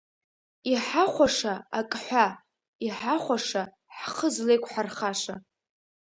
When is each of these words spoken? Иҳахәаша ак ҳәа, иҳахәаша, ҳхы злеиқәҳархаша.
Иҳахәаша 0.71 1.55
ак 1.79 1.91
ҳәа, 2.03 2.25
иҳахәаша, 2.85 3.63
ҳхы 3.97 4.27
злеиқәҳархаша. 4.35 5.35